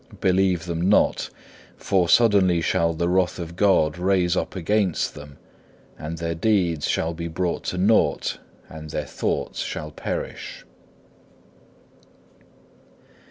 [0.19, 1.29] believe them not,
[1.77, 5.37] for suddenly shall the wrath of God rise up against them,
[5.95, 10.65] and their deeds shall be brought to nought, and their thoughts shall perish.